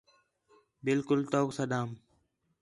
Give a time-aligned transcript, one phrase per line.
[0.85, 1.89] بالکل توک سݙام